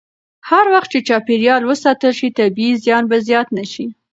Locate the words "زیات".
3.27-3.47